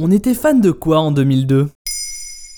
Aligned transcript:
On 0.00 0.12
était 0.12 0.34
fan 0.34 0.60
de 0.60 0.70
quoi 0.70 1.00
en 1.00 1.10
2002 1.10 1.70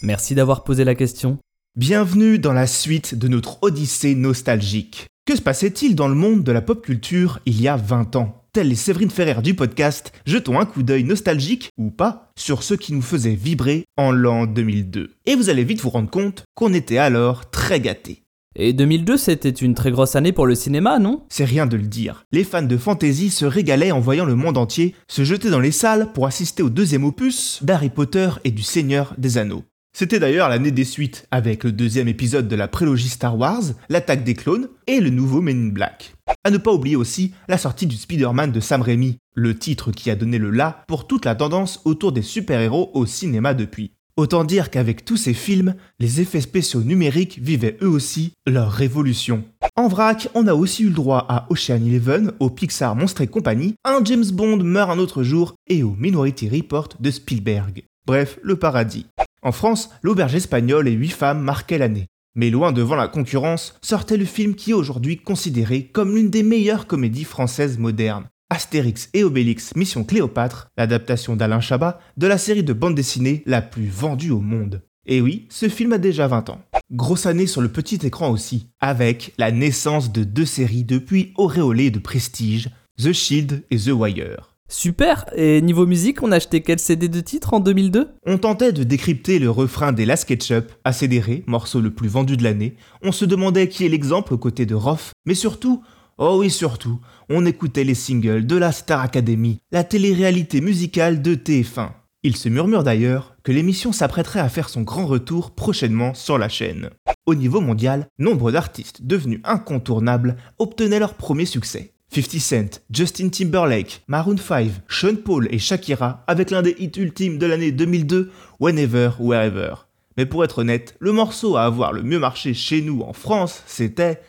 Merci 0.02 0.34
d'avoir 0.34 0.62
posé 0.62 0.84
la 0.84 0.94
question. 0.94 1.38
Bienvenue 1.74 2.38
dans 2.38 2.52
la 2.52 2.66
suite 2.66 3.14
de 3.14 3.28
notre 3.28 3.62
odyssée 3.62 4.14
nostalgique. 4.14 5.06
Que 5.24 5.34
se 5.34 5.40
passait-il 5.40 5.94
dans 5.94 6.08
le 6.08 6.14
monde 6.14 6.44
de 6.44 6.52
la 6.52 6.60
pop 6.60 6.84
culture 6.84 7.40
il 7.46 7.58
y 7.58 7.66
a 7.66 7.78
20 7.78 8.16
ans? 8.16 8.44
Tels 8.52 8.68
les 8.68 8.74
Séverine 8.74 9.08
Ferrer 9.08 9.40
du 9.40 9.54
podcast, 9.54 10.12
jetons 10.26 10.60
un 10.60 10.66
coup 10.66 10.82
d'œil 10.82 11.04
nostalgique, 11.04 11.70
ou 11.78 11.88
pas, 11.88 12.30
sur 12.36 12.62
ce 12.62 12.74
qui 12.74 12.92
nous 12.92 13.00
faisait 13.00 13.36
vibrer 13.36 13.84
en 13.96 14.12
l'an 14.12 14.44
2002. 14.44 15.14
Et 15.24 15.34
vous 15.34 15.48
allez 15.48 15.64
vite 15.64 15.80
vous 15.80 15.88
rendre 15.88 16.10
compte 16.10 16.44
qu'on 16.54 16.74
était 16.74 16.98
alors 16.98 17.48
très 17.48 17.80
gâtés. 17.80 18.19
Et 18.62 18.74
2002, 18.74 19.16
c'était 19.16 19.48
une 19.48 19.72
très 19.72 19.90
grosse 19.90 20.16
année 20.16 20.32
pour 20.32 20.46
le 20.46 20.54
cinéma, 20.54 20.98
non? 20.98 21.22
C'est 21.30 21.46
rien 21.46 21.64
de 21.64 21.78
le 21.78 21.86
dire. 21.86 22.26
Les 22.30 22.44
fans 22.44 22.60
de 22.60 22.76
fantasy 22.76 23.30
se 23.30 23.46
régalaient 23.46 23.90
en 23.90 24.00
voyant 24.00 24.26
le 24.26 24.34
monde 24.34 24.58
entier 24.58 24.94
se 25.08 25.24
jeter 25.24 25.48
dans 25.48 25.60
les 25.60 25.72
salles 25.72 26.12
pour 26.12 26.26
assister 26.26 26.62
au 26.62 26.68
deuxième 26.68 27.04
opus 27.04 27.60
d'Harry 27.62 27.88
Potter 27.88 28.28
et 28.44 28.50
du 28.50 28.62
Seigneur 28.62 29.14
des 29.16 29.38
Anneaux. 29.38 29.64
C'était 29.96 30.18
d'ailleurs 30.18 30.50
l'année 30.50 30.72
des 30.72 30.84
suites, 30.84 31.26
avec 31.30 31.64
le 31.64 31.72
deuxième 31.72 32.06
épisode 32.06 32.48
de 32.48 32.56
la 32.56 32.68
prélogie 32.68 33.08
Star 33.08 33.38
Wars, 33.38 33.62
l'attaque 33.88 34.24
des 34.24 34.34
clones 34.34 34.68
et 34.86 35.00
le 35.00 35.08
nouveau 35.08 35.40
Men 35.40 35.68
in 35.68 35.72
Black. 35.72 36.12
À 36.44 36.50
ne 36.50 36.58
pas 36.58 36.72
oublier 36.72 36.96
aussi 36.96 37.32
la 37.48 37.56
sortie 37.56 37.86
du 37.86 37.96
Spider-Man 37.96 38.52
de 38.52 38.60
Sam 38.60 38.82
Raimi, 38.82 39.16
le 39.34 39.58
titre 39.58 39.90
qui 39.90 40.10
a 40.10 40.16
donné 40.16 40.36
le 40.36 40.50
la 40.50 40.84
pour 40.86 41.06
toute 41.06 41.24
la 41.24 41.34
tendance 41.34 41.80
autour 41.86 42.12
des 42.12 42.20
super-héros 42.20 42.90
au 42.92 43.06
cinéma 43.06 43.54
depuis. 43.54 43.92
Autant 44.20 44.44
dire 44.44 44.68
qu'avec 44.68 45.06
tous 45.06 45.16
ces 45.16 45.32
films, 45.32 45.74
les 45.98 46.20
effets 46.20 46.42
spéciaux 46.42 46.82
numériques 46.82 47.38
vivaient 47.40 47.78
eux 47.80 47.88
aussi 47.88 48.34
leur 48.46 48.70
révolution. 48.70 49.44
En 49.76 49.88
vrac, 49.88 50.28
on 50.34 50.46
a 50.46 50.52
aussi 50.52 50.82
eu 50.82 50.88
le 50.88 50.92
droit 50.92 51.24
à 51.26 51.46
Ocean 51.48 51.82
Eleven, 51.82 52.30
au 52.38 52.50
Pixar 52.50 52.94
Monstre 52.94 53.22
et 53.22 53.28
compagnie, 53.28 53.76
un 53.82 54.04
James 54.04 54.30
Bond 54.30 54.58
meurt 54.58 54.90
un 54.90 54.98
autre 54.98 55.22
jour 55.22 55.54
et 55.68 55.82
au 55.82 55.96
Minority 55.98 56.50
Report 56.50 56.90
de 57.00 57.10
Spielberg. 57.10 57.84
Bref, 58.04 58.38
le 58.42 58.56
paradis. 58.56 59.06
En 59.42 59.52
France, 59.52 59.88
l'auberge 60.02 60.34
espagnole 60.34 60.86
et 60.88 60.92
huit 60.92 61.12
femmes 61.12 61.40
marquaient 61.40 61.78
l'année. 61.78 62.08
Mais 62.36 62.50
loin 62.50 62.72
devant 62.72 62.96
la 62.96 63.08
concurrence, 63.08 63.74
sortait 63.80 64.18
le 64.18 64.26
film 64.26 64.54
qui 64.54 64.72
est 64.72 64.74
aujourd'hui 64.74 65.16
considéré 65.16 65.84
comme 65.84 66.14
l'une 66.14 66.28
des 66.28 66.42
meilleures 66.42 66.86
comédies 66.86 67.24
françaises 67.24 67.78
modernes. 67.78 68.26
Astérix 68.50 69.08
et 69.14 69.22
Obélix 69.22 69.74
Mission 69.76 70.02
Cléopâtre, 70.02 70.70
l'adaptation 70.76 71.36
d'Alain 71.36 71.60
Chabat 71.60 72.00
de 72.16 72.26
la 72.26 72.36
série 72.36 72.64
de 72.64 72.72
bande 72.72 72.96
dessinée 72.96 73.44
la 73.46 73.62
plus 73.62 73.86
vendue 73.86 74.32
au 74.32 74.40
monde. 74.40 74.82
Et 75.06 75.20
oui, 75.20 75.46
ce 75.50 75.68
film 75.68 75.92
a 75.92 75.98
déjà 75.98 76.26
20 76.26 76.50
ans. 76.50 76.60
Grosse 76.90 77.26
année 77.26 77.46
sur 77.46 77.62
le 77.62 77.68
petit 77.68 78.00
écran 78.04 78.30
aussi, 78.30 78.68
avec 78.80 79.32
la 79.38 79.52
naissance 79.52 80.12
de 80.12 80.24
deux 80.24 80.44
séries 80.44 80.84
depuis 80.84 81.32
auréolées 81.36 81.92
de 81.92 82.00
prestige, 82.00 82.70
The 82.98 83.12
Shield 83.12 83.64
et 83.70 83.78
The 83.78 83.92
Wire. 83.92 84.56
Super 84.68 85.26
Et 85.34 85.60
niveau 85.62 85.84
musique, 85.84 86.22
on 86.22 86.30
a 86.30 86.36
acheté 86.36 86.60
quel 86.60 86.78
CD 86.78 87.08
de 87.08 87.20
titre 87.20 87.54
en 87.54 87.60
2002 87.60 88.08
On 88.24 88.38
tentait 88.38 88.72
de 88.72 88.84
décrypter 88.84 89.40
le 89.40 89.50
refrain 89.50 89.92
des 89.92 90.06
Last 90.06 90.26
Ketchup, 90.26 90.72
Acédéré, 90.84 91.42
morceau 91.46 91.80
le 91.80 91.92
plus 91.92 92.08
vendu 92.08 92.36
de 92.36 92.44
l'année. 92.44 92.76
On 93.02 93.10
se 93.10 93.24
demandait 93.24 93.68
qui 93.68 93.84
est 93.84 93.88
l'exemple 93.88 94.34
aux 94.34 94.38
côtés 94.38 94.66
de 94.66 94.76
Roth, 94.76 95.10
mais 95.24 95.34
surtout, 95.34 95.82
oh 96.20 96.36
oui 96.38 96.50
surtout, 96.50 97.00
on 97.28 97.46
écoutait 97.46 97.82
les 97.82 97.94
singles 97.94 98.46
de 98.46 98.56
la 98.56 98.70
Star 98.70 99.00
Academy, 99.00 99.58
la 99.72 99.82
télé-réalité 99.82 100.60
musicale 100.60 101.22
de 101.22 101.34
TF1. 101.34 101.88
Il 102.22 102.36
se 102.36 102.50
murmure 102.50 102.84
d'ailleurs 102.84 103.34
que 103.42 103.50
l'émission 103.50 103.92
s'apprêterait 103.92 104.40
à 104.40 104.50
faire 104.50 104.68
son 104.68 104.82
grand 104.82 105.06
retour 105.06 105.52
prochainement 105.52 106.12
sur 106.12 106.36
la 106.36 106.50
chaîne. 106.50 106.90
Au 107.24 107.34
niveau 107.34 107.62
mondial, 107.62 108.06
nombre 108.18 108.52
d'artistes 108.52 109.02
devenus 109.02 109.40
incontournables 109.44 110.36
obtenaient 110.58 110.98
leur 110.98 111.14
premier 111.14 111.46
succès. 111.46 111.94
50 112.12 112.40
Cent, 112.40 112.82
Justin 112.90 113.28
Timberlake, 113.28 114.02
Maroon 114.06 114.36
5, 114.36 114.68
Sean 114.88 115.14
Paul 115.24 115.48
et 115.50 115.58
Shakira 115.58 116.24
avec 116.26 116.50
l'un 116.50 116.60
des 116.60 116.76
hits 116.78 117.00
ultimes 117.00 117.38
de 117.38 117.46
l'année 117.46 117.72
2002, 117.72 118.30
Whenever, 118.58 119.10
Wherever. 119.18 119.74
Mais 120.18 120.26
pour 120.26 120.44
être 120.44 120.58
honnête, 120.58 120.96
le 120.98 121.12
morceau 121.12 121.56
à 121.56 121.62
avoir 121.62 121.92
le 121.92 122.02
mieux 122.02 122.18
marché 122.18 122.52
chez 122.52 122.82
nous 122.82 123.00
en 123.00 123.14
France, 123.14 123.62
c'était 123.66 124.20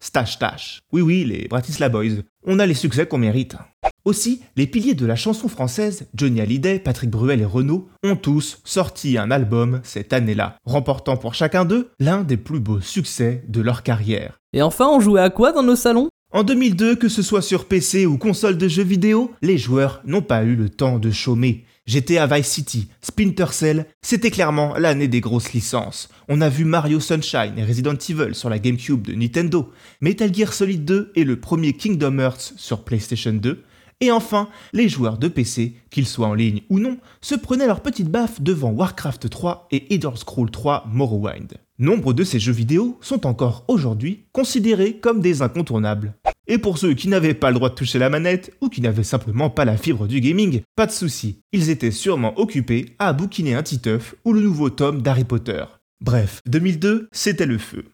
Stash 0.00 0.38
Tash. 0.38 0.80
Oui 0.92 1.02
oui, 1.02 1.24
les 1.24 1.46
Bratislava 1.46 1.98
Boys. 1.98 2.22
On 2.46 2.58
a 2.58 2.66
les 2.66 2.74
succès 2.74 3.06
qu'on 3.06 3.18
mérite. 3.18 3.56
Aussi, 4.04 4.40
les 4.56 4.66
piliers 4.66 4.94
de 4.94 5.04
la 5.04 5.14
chanson 5.14 5.46
française, 5.46 6.08
Johnny 6.14 6.40
Hallyday, 6.40 6.78
Patrick 6.78 7.10
Bruel 7.10 7.40
et 7.40 7.44
Renaud, 7.44 7.88
ont 8.02 8.16
tous 8.16 8.60
sorti 8.64 9.18
un 9.18 9.30
album 9.30 9.80
cette 9.84 10.14
année-là, 10.14 10.56
remportant 10.64 11.18
pour 11.18 11.34
chacun 11.34 11.66
d'eux 11.66 11.90
l'un 12.00 12.22
des 12.22 12.38
plus 12.38 12.60
beaux 12.60 12.80
succès 12.80 13.44
de 13.46 13.60
leur 13.60 13.82
carrière. 13.82 14.38
Et 14.54 14.62
enfin, 14.62 14.88
on 14.88 15.00
jouait 15.00 15.20
à 15.20 15.28
quoi 15.28 15.52
dans 15.52 15.62
nos 15.62 15.76
salons? 15.76 16.08
En 16.32 16.44
2002, 16.44 16.94
que 16.94 17.08
ce 17.08 17.22
soit 17.22 17.42
sur 17.42 17.66
PC 17.66 18.06
ou 18.06 18.16
console 18.16 18.56
de 18.56 18.68
jeux 18.68 18.84
vidéo, 18.84 19.32
les 19.42 19.58
joueurs 19.58 20.00
n'ont 20.04 20.22
pas 20.22 20.44
eu 20.44 20.54
le 20.54 20.70
temps 20.70 20.98
de 20.98 21.10
chômer. 21.10 21.64
GTA 21.90 22.28
Vice 22.28 22.46
City, 22.46 22.86
Splinter 23.02 23.46
Cell, 23.50 23.86
c'était 24.00 24.30
clairement 24.30 24.74
l'année 24.78 25.08
des 25.08 25.20
grosses 25.20 25.52
licences. 25.52 26.08
On 26.28 26.40
a 26.40 26.48
vu 26.48 26.64
Mario 26.64 27.00
Sunshine 27.00 27.54
et 27.56 27.64
Resident 27.64 27.96
Evil 28.08 28.32
sur 28.36 28.48
la 28.48 28.60
GameCube 28.60 29.02
de 29.02 29.12
Nintendo, 29.12 29.72
Metal 30.00 30.32
Gear 30.32 30.52
Solid 30.52 30.84
2 30.84 31.10
et 31.16 31.24
le 31.24 31.40
premier 31.40 31.72
Kingdom 31.72 32.20
Hearts 32.20 32.52
sur 32.56 32.84
PlayStation 32.84 33.32
2, 33.32 33.64
et 34.02 34.12
enfin, 34.12 34.48
les 34.72 34.88
joueurs 34.88 35.18
de 35.18 35.26
PC, 35.26 35.74
qu'ils 35.90 36.06
soient 36.06 36.28
en 36.28 36.34
ligne 36.34 36.62
ou 36.70 36.78
non, 36.78 36.96
se 37.20 37.34
prenaient 37.34 37.66
leur 37.66 37.80
petite 37.80 38.08
baffe 38.08 38.40
devant 38.40 38.70
Warcraft 38.70 39.28
3 39.28 39.66
et 39.72 39.92
Elder 39.92 40.10
Scrolls 40.14 40.52
3 40.52 40.84
Morrowind. 40.92 41.54
Nombre 41.80 42.12
de 42.12 42.24
ces 42.24 42.38
jeux 42.38 42.52
vidéo 42.52 42.98
sont 43.00 43.26
encore 43.26 43.64
aujourd'hui 43.66 44.26
considérés 44.32 44.98
comme 44.98 45.20
des 45.20 45.42
incontournables. 45.42 46.14
Et 46.50 46.58
pour 46.58 46.78
ceux 46.78 46.94
qui 46.94 47.06
n'avaient 47.06 47.32
pas 47.32 47.50
le 47.50 47.54
droit 47.54 47.70
de 47.70 47.76
toucher 47.76 48.00
la 48.00 48.10
manette 48.10 48.52
ou 48.60 48.68
qui 48.68 48.80
n'avaient 48.80 49.04
simplement 49.04 49.50
pas 49.50 49.64
la 49.64 49.76
fibre 49.76 50.08
du 50.08 50.20
gaming, 50.20 50.62
pas 50.74 50.86
de 50.86 50.90
souci, 50.90 51.38
ils 51.52 51.70
étaient 51.70 51.92
sûrement 51.92 52.36
occupés 52.40 52.96
à 52.98 53.12
bouquiner 53.12 53.54
un 53.54 53.62
Titeuf 53.62 54.16
ou 54.24 54.32
le 54.32 54.40
nouveau 54.40 54.68
tome 54.68 55.00
d'Harry 55.00 55.22
Potter. 55.22 55.62
Bref, 56.00 56.40
2002, 56.46 57.08
c'était 57.12 57.46
le 57.46 57.56
feu. 57.56 57.84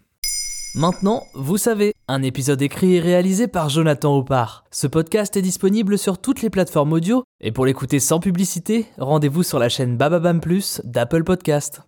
Maintenant, 0.75 1.23
vous 1.35 1.59
savez, 1.59 1.93
un 2.09 2.23
épisode 2.23 2.63
écrit 2.63 2.97
et 2.97 3.01
réalisé 3.01 3.47
par 3.47 3.69
Jonathan 3.69 4.17
Oppard. 4.17 4.65
Ce 4.71 4.87
podcast 4.87 5.37
est 5.37 5.43
disponible 5.43 5.99
sur 5.99 6.17
toutes 6.17 6.41
les 6.41 6.49
plateformes 6.49 6.95
audio, 6.95 7.25
et 7.43 7.53
pour 7.53 7.67
l'écouter 7.67 8.01
sans 8.01 8.21
publicité, 8.21 8.87
rendez-vous 8.97 9.43
sur 9.43 9.59
la 9.59 9.69
chaîne 9.69 9.99
Bababam 9.99 10.41
Plus 10.41 10.81
d'Apple 10.83 11.25
Podcast. 11.25 11.83